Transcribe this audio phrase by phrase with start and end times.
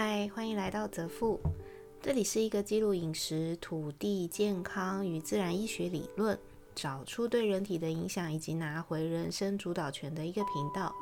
[0.00, 1.40] 嗨，欢迎来到泽富，
[2.00, 6.38] 这里是一个记录饮食、土地、健康与自然医学理论，
[6.72, 10.94] 找出对人体的影响，以及拿回人生主导权的一个频道。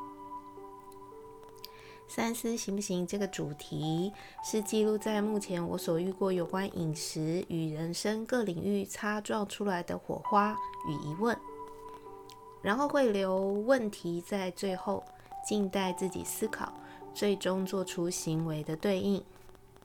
[2.08, 3.06] 三思行不行？
[3.06, 4.10] 这个主题
[4.42, 10.56] 是记录在目前我所遇过有关饮食与人生各领域擦撞出来的火花
[10.88, 11.38] 与疑问，
[12.62, 15.04] 然后会留问题在最后，
[15.46, 16.72] 静待自己思考。
[17.16, 19.24] 最终做出行为的对应，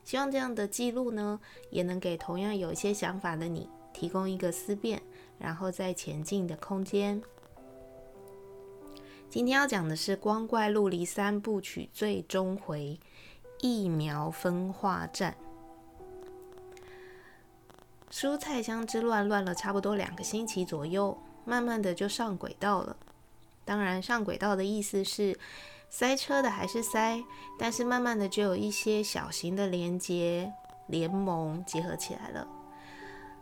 [0.04, 1.40] 希望这样的记录呢，
[1.70, 5.02] 也能给同样有一些想法的你提供一个思辨，
[5.40, 7.24] 然后再前进的空间。
[9.30, 13.00] 今天要讲的是《光怪陆离三部曲》最终回——
[13.62, 15.38] 疫苗分化战。
[18.12, 22.98] 蔬菜香之乱乱了差不多两个星期左右，慢慢的就上轨道了。
[23.64, 25.40] 当然，上轨道的意思是。
[25.94, 27.22] 塞车的还是塞，
[27.60, 30.52] 但是慢慢的就有一些小型的连接
[30.88, 32.48] 联盟结合起来了，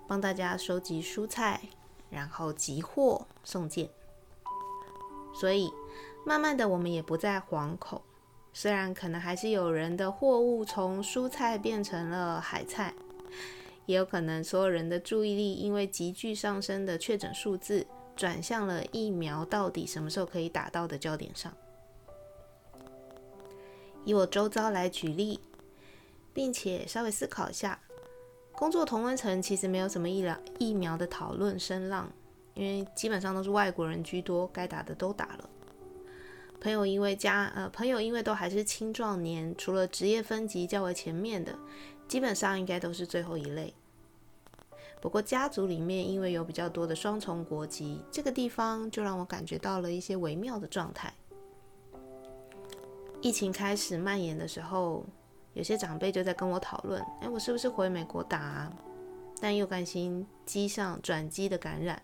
[0.07, 1.61] 帮大家收集蔬菜，
[2.09, 3.87] 然后集货送件。
[5.31, 5.71] 所以
[6.25, 8.01] 慢慢的我们也不再惶恐，
[8.51, 12.95] 虽然可能还是有人的货物从蔬菜变成了海菜，
[13.85, 21.53] 也有可能所有人的注意力因为急剧上升的确诊数字，转向了疫苗到底什么时候可以打到的焦点上。
[24.05, 25.39] 以我周遭来举例，
[26.33, 27.79] 并且稍微思考一下，
[28.53, 32.11] 工作同温层其实没有什么疫苗疫苗的讨论声浪，
[32.53, 35.49] 因为基本上都是外国人居多，该打的都打了。
[36.61, 41.57] 朋友因为家呃朋友因为都还是青壮年，除了职业分级较为前面的，
[42.07, 43.73] 基本上应该都是最后一类。
[44.99, 51.13] 不过家族里面因为有比较多的双重国籍，这个地方就让我感觉到了一些微妙的状态。
[53.21, 55.05] 疫情开始蔓延的时候，
[55.53, 58.71] 有些长辈就在跟我讨论：“哎，我是不是回美国打？
[59.41, 62.01] 但又担心机上转机的感染。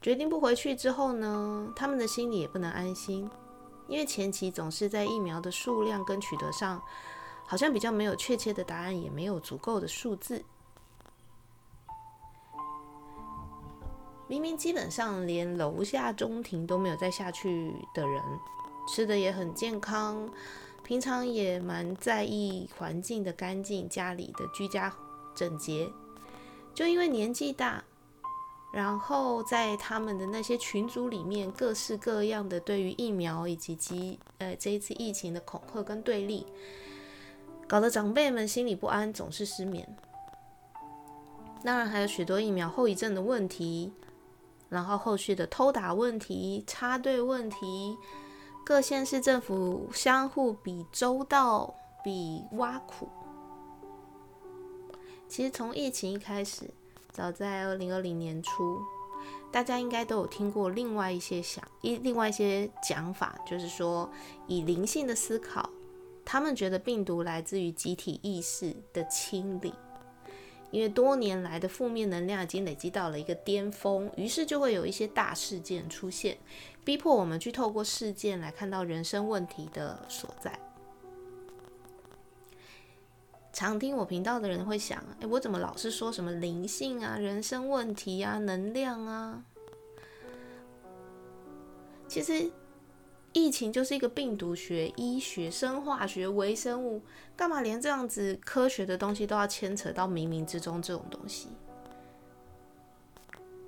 [0.00, 3.28] 决定不回去之后呢，他们的心里也不能安心，
[3.88, 6.80] 因为前期总是在疫苗的数量跟取得上，
[7.44, 10.44] 好像比较没有确切的答案，也没有足够的数字。
[14.28, 18.22] 明明基本上连楼下中庭都没有再下去的人。”
[18.86, 20.28] 吃的也很健康，
[20.84, 24.94] 平常也蛮在意环境的干净，家里的居家
[25.34, 25.90] 整洁。
[26.72, 27.82] 就因为年纪大，
[28.72, 36.46] 然后在他们的那些群组里面，各式各样的对于疫苗以及及呃这一次疫情的恐吓跟对立，
[37.66, 39.88] 搞得长辈们心里不安，总是失眠。
[41.64, 43.90] 当然还有许多疫苗后遗症的问题，
[44.68, 47.96] 然后后续的偷打问题、插队问题。
[48.66, 51.72] 各县市政府相互比周到，
[52.02, 53.08] 比挖苦。
[55.28, 56.68] 其实从疫情一开始，
[57.12, 58.80] 早在二零二零年初，
[59.52, 64.10] 大家应该都有听过另外一些想一另外一些讲法，就是说
[64.48, 65.70] 以灵性的思考，
[66.24, 69.72] 他们觉得病毒来自于集体意识的清理。
[70.72, 76.36] 因为多年来的负面能量已经累积到了一个巅峰，于是就会有一些大事件出现，
[76.86, 80.56] 逼迫我们去透过事件来看到人生问题的所在。
[83.52, 89.42] 常听我频道的人会想：哎，我怎么老是说什么灵性啊、人生问题啊、能量啊？
[92.06, 92.52] 其实。
[93.32, 97.02] 疫情就是一个病毒学、医学、生化学、微生物，
[97.36, 101.48] 干嘛连这样子科学的东西都要牵扯到冥冥之中这种东西？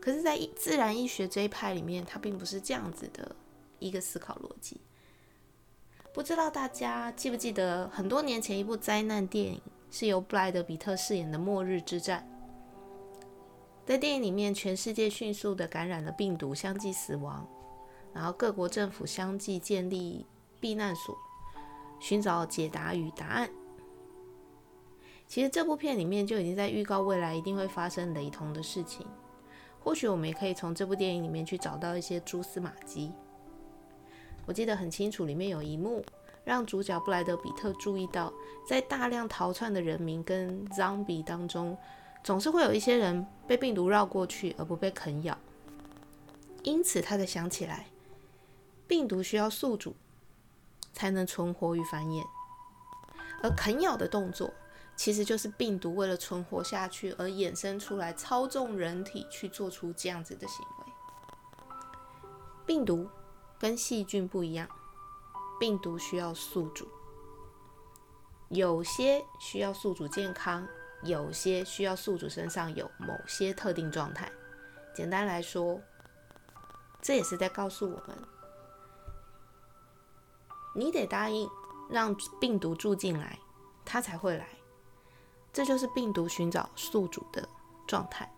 [0.08, 3.36] 可是，在自然医学这一派里面，它并不是这样子的
[3.78, 4.80] 一个思考逻辑。
[6.14, 9.60] 不知道大家记不记得，很多年前一部灾难电影
[9.90, 12.26] 是由布莱德比特饰演的《末日之战》。
[13.84, 17.46] 在电影里面，全世界迅速的感染了病毒，相继死亡。
[18.14, 20.24] 然后各国政府相继建立
[20.58, 21.14] 避难所，
[22.00, 23.50] 寻找解答与答案。
[25.26, 29.06] 其实这部片里面就已经在预告未来一定会发生雷同的事情。
[29.88, 33.10] 或许我们也可以从这部电影里面去找到一些蛛丝马迹。
[34.44, 36.04] 我记得很清楚，里面有一幕
[36.44, 38.30] 让主角布莱德比特注意到，
[38.68, 41.74] 在大量逃窜的人民跟 zombie 当中，
[42.22, 45.34] 总是会有一些人被病毒绕过去而不被啃咬。
[46.64, 47.86] 因此，他才想起来。
[48.86, 49.96] 病毒需要宿主
[50.92, 52.22] 才能存活与繁衍，
[53.42, 54.52] 而啃咬的动作
[54.98, 60.92] 其实就是病毒为了存活下去而衍生出来，操纵人体去做出这样子的行为。
[62.66, 63.08] 病毒
[63.60, 64.68] 跟细菌不一样，
[65.60, 66.88] 病毒需要宿主，
[68.48, 70.66] 有些需要宿主健康，
[71.04, 74.28] 有些需要宿主身上有某些特定状态。
[74.92, 75.80] 简单来说，
[77.00, 78.18] 这也是在告诉我们，
[80.74, 81.48] 你得答应
[81.88, 83.38] 让病毒住进来，
[83.84, 84.57] 它才会来。
[85.52, 87.48] 这就是病毒寻找宿主的
[87.86, 88.30] 状态。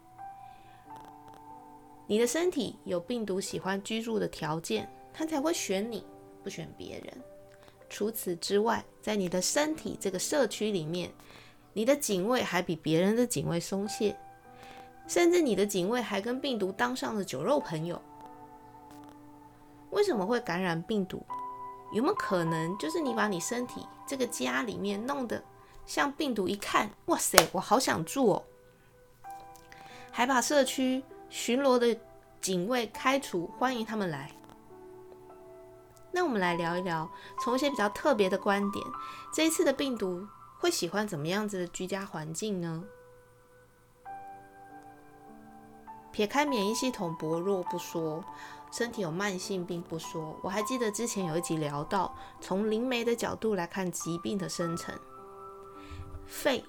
[2.07, 6.05] 你的身体有病毒喜欢居住的条件，它才会选你，
[6.43, 7.23] 不选别人。
[7.89, 11.11] 除此之外，在你的身体这个社区里面，
[11.73, 14.17] 你的警卫还比别人的警卫松懈，
[15.07, 18.01] 甚至你的警卫还跟病毒当上了酒肉朋友。
[19.91, 21.25] 为什么会感染病毒？
[21.93, 25.43] 有没有可能就是你把你身体这个家里面弄得
[25.87, 28.43] 像病毒一看，哇塞，我好想住哦，
[30.11, 31.03] 还把社区。
[31.33, 31.97] 巡逻的
[32.41, 34.33] 警卫开除，欢迎他们来。
[36.11, 37.09] 那我们来聊一聊，
[37.41, 38.85] 从一些比较特别的观点，
[39.33, 40.27] 这一次的病毒
[40.59, 42.83] 会喜欢怎么样子的居家环境呢？
[46.11, 48.25] 撇开免疫系统薄弱不说，
[48.73, 54.93] 身体有慢性病不说，我还记得之前有一集聊到，从灵媒的角度来看疾病的生成，
[56.31, 56.65] 肺。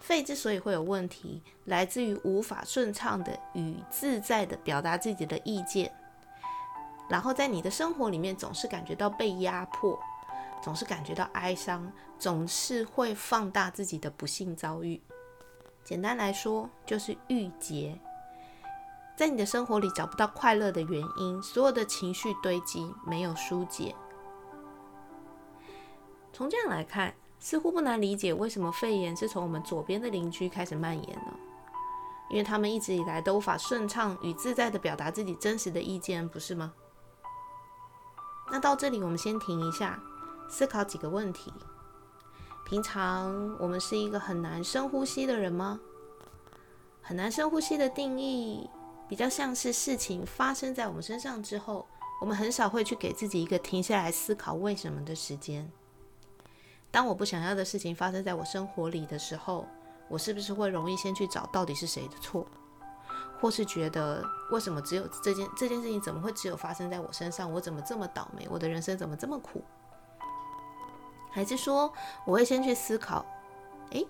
[0.00, 5.92] 肺之所以会有问题，来自于无法顺畅的与自在的表达自己的意见，
[7.06, 10.00] 然后在你的生活里面总是感觉到被压迫，
[10.62, 14.98] 总是感觉到哀伤，总是会放大自己的不幸遭遇。
[15.84, 18.00] 简单来说，就是郁结，
[19.14, 23.94] 在你的生活里找不到快乐的原因，所有的情绪堆积，没有疏解。
[26.32, 27.14] 从这样来看。
[27.40, 31.34] 似乎不难理解为什么肺炎是从我们左边的邻居开始蔓延呢？
[32.28, 36.72] 因为他们一直以来都无法顺畅与自在的表达自己真实的意见，不是吗？
[38.52, 39.98] 那到这里，我们先停一下，
[40.48, 41.52] 思考几个问题。
[42.66, 45.80] 平常我们是一个很难深呼吸的人吗？
[47.00, 48.68] 很难深呼吸的定义，
[49.08, 51.86] 比较像是事情发生在我们身上之后，
[52.20, 55.68] 我们很少会去给自己一个停下来思考为什么的时间。
[56.90, 59.66] 当我不想要的事情发生在我生活里的时候，
[60.08, 62.44] 我是不是会容易先去找到底是谁的错，
[63.40, 67.52] 或是觉得为什么只有这件这件事情怎么会只有发生在我身上？
[67.52, 68.48] 我怎么这么倒霉？
[68.50, 69.62] 我的人生怎么这么苦？
[71.30, 71.92] 还是说
[72.26, 73.24] 我会先去思考，
[73.90, 74.04] 诶，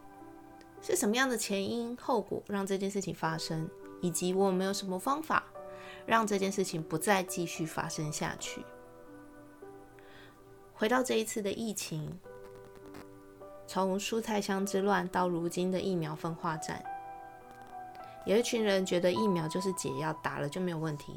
[0.80, 3.68] 是什么样的前因后果让这件事情发生，
[4.00, 5.44] 以及我有没有什么方法
[6.06, 8.64] 让这件事情不再继续发生下去？
[10.72, 12.18] 回到这一次的疫情。
[13.72, 16.82] 从蔬菜箱之乱到如今的疫苗分化战，
[18.26, 21.12] 有一群人觉得疫苗就是解药，打了就没有问题；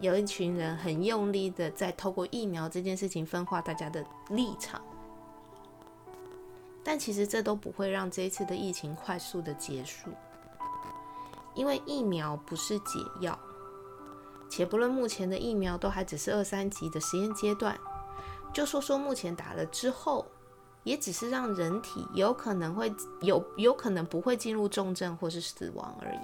[0.00, 4.82] 有一群人很用力的在透过疫苗这件事情分化大家的立场。
[6.82, 10.10] 但其实这都不会让这一次的疫情快速的结束，
[11.54, 13.38] 因为疫苗不是解药。
[14.50, 17.78] 且不论目前的疫苗都还只是二三级的实验阶段，
[18.52, 20.26] 就说说目前打了之后。
[20.84, 26.20] 也只是让人体有可能会有有可能不会进入重症或是死亡而已。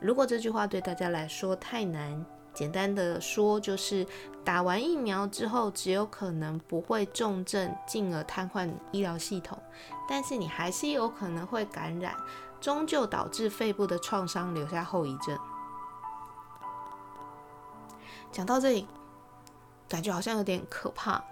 [0.00, 4.06] 如果这句话对大家来说太难，简单的说就是
[4.44, 9.56] 打完疫苗之后只有可能不会重症，进而瘫痪医疗系统，
[10.08, 12.14] 但是你还是有可能会感染，
[12.60, 15.38] 终究导致肺部的创伤，留下后遗症。
[18.30, 18.86] 讲到这里，
[19.88, 21.22] 感觉好像有点可怕，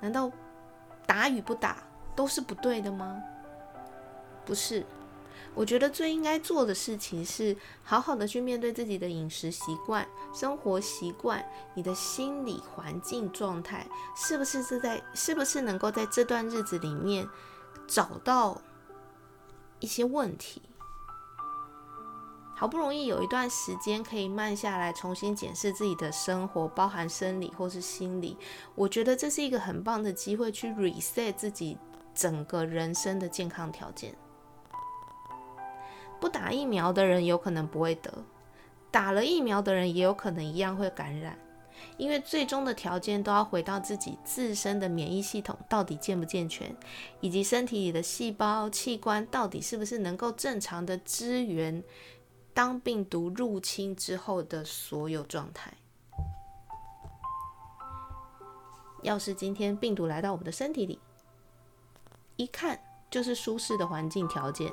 [0.00, 0.30] 难道？
[1.12, 1.76] 打与不打
[2.16, 3.22] 都是不对的吗？
[4.46, 4.82] 不是，
[5.54, 7.54] 我觉得最应该做的事情是
[7.84, 17.28] 好好的去面对自己的饮食习惯、生活习惯，你的心理环境状态是不是是在，是不是能够在这段日子里面
[17.86, 18.62] 找到
[19.80, 20.62] 一些问题。
[22.62, 28.36] 好不容易有一段时间可以慢下来，重新检视自己的生活，包含生理或是心理，
[28.76, 31.76] 我觉得这是一个很棒的机会，去 reset 自己
[32.14, 34.14] 整个人生的健康条件。
[36.20, 38.24] 不打疫苗的人有可能不会得，
[38.92, 41.36] 打了疫苗的人也有可能一样会感染，
[41.96, 46.72] 因为最终的条件都要回到自己自身的免疫系统到底健不健全，
[47.20, 51.82] 以及身体里的细胞器官到底是不是能够正常的支援。
[52.54, 55.72] 当病毒入侵之后的所有状态，
[59.02, 61.00] 要是今天病毒来到我们的身体里，
[62.36, 62.78] 一看
[63.10, 64.72] 就是舒适的环境条件，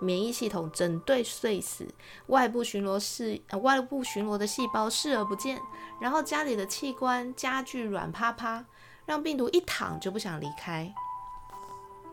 [0.00, 1.86] 免疫系统整队睡死，
[2.26, 5.60] 外部巡逻视外部巡逻的细胞视而不见，
[6.00, 8.64] 然后家里的器官家具软趴趴，
[9.06, 10.92] 让病毒一躺就不想离开。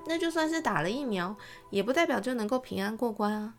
[0.05, 1.35] 那就算是打了疫苗，
[1.69, 3.55] 也不代表就能够平安过关啊。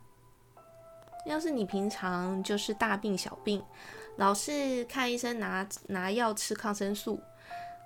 [1.25, 3.63] 要是你平常就是大病小病，
[4.17, 7.19] 老是看医生拿拿药吃抗生素，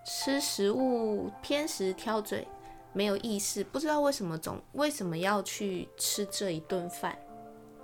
[0.04, 2.48] 吃食物偏食挑嘴，
[2.94, 7.18] 没有意识，不知道为什么总为什么要去吃这一顿饭，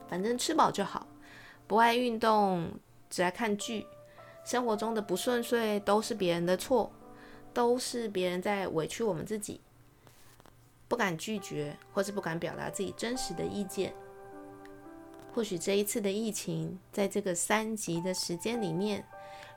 [0.10, 1.06] 反正吃饱就好，
[1.68, 2.72] 不爱运动，
[3.10, 3.86] 只爱看剧，
[4.44, 6.92] 生活中的不顺遂都是别人的错，
[7.54, 9.62] 都是别人在委屈我们自己，
[10.88, 13.94] 不敢拒绝，或是不敢表达自己真实的意见。
[15.34, 19.04] 或许这一次的疫情，在这个三级的时间里面，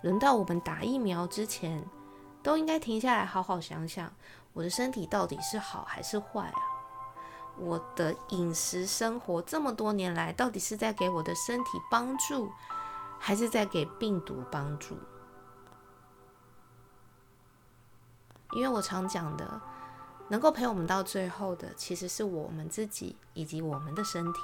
[0.02, 1.84] 轮到我们打疫苗之前，
[2.42, 4.10] 都应该停下来好好想想，
[4.54, 6.60] 我的身体到底是好还是坏啊？
[7.58, 12.50] 我的饮食生活这么多年来，到底是在给我的身体帮助，
[13.18, 14.96] 还是在给病毒帮助？
[18.52, 19.60] 因为我常讲的，
[20.28, 24.40] 能够陪我们到最后的，其实是我们自己以及我们的身体。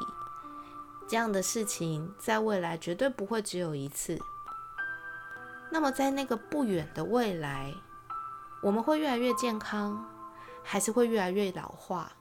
[1.08, 4.18] 这样的事情在未来绝对不会只有一次。
[5.70, 7.74] 那么，在那个不远的未来，
[8.62, 10.06] 我们会越来越健康，
[10.62, 12.12] 还是会越来越老化？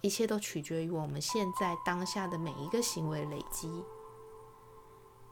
[0.00, 3.84] 一切都取决于我们现在当下的每一个行为累积。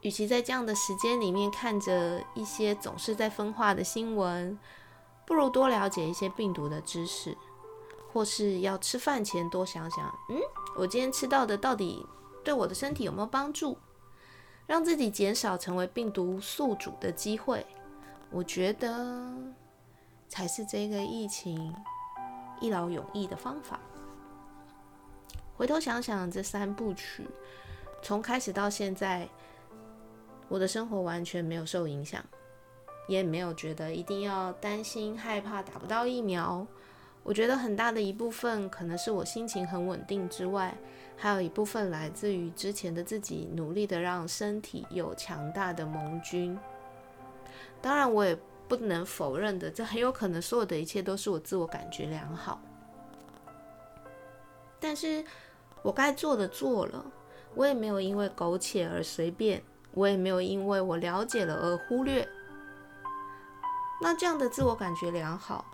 [0.02, 4.56] 与其在这样的时间里面看着一些总是在分化的新闻，
[5.26, 7.36] 不如多了解一些病毒的知识，
[8.12, 10.38] 或是要吃饭前多想想：嗯，
[10.76, 12.06] 我今天吃到的到底？
[12.48, 13.76] 对我的身体有没有帮助？
[14.66, 17.66] 让自己减少成为病毒宿主的机会，
[18.30, 19.30] 我觉得
[20.30, 21.74] 才是这个疫情
[22.58, 23.78] 一劳永逸的方法。
[25.58, 27.28] 回头想想这三部曲，
[28.02, 29.28] 从开始到现在，
[30.48, 32.24] 我的生活完全没有受影响，
[33.08, 36.66] 也没有觉得一定要担心害怕打不到疫苗。
[37.28, 40.74] 我觉得很大的一部分可能是我心情很稳定之外。
[41.14, 46.58] 还有一部分来自于之前的自己努力的让身体有强大的盟军。
[47.82, 48.34] 当然，我也
[48.66, 52.62] 不能否认的，这很有可能所有的一切都是我自我感觉良好。
[54.80, 55.22] 但是
[55.82, 57.04] 我该做的做了，
[57.54, 62.26] 我也没有因为苟且而随便，我也没有因为我了解了而忽略。
[64.00, 65.66] 那这样的自我感觉良好，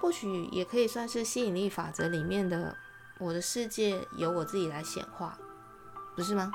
[0.00, 2.76] 或许也可以算是吸引力法则里面的。
[3.18, 5.38] 我的世界由我自己来显化，
[6.14, 6.52] 不是吗？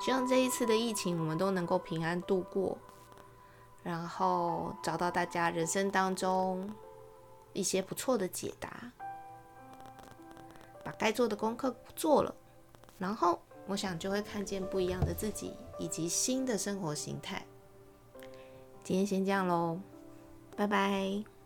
[0.00, 2.76] 希望这一次的疫情，我们都能够平安度过，
[3.82, 6.70] 然后找到大家人生当中
[7.54, 8.92] 一些不错的解答，
[10.84, 12.34] 把该做的功课做了，
[12.98, 17.46] 然后我想就会看见不一样的自己以及新的生活形态。
[18.84, 19.80] 今天先这样喽，
[20.58, 21.37] 拜拜。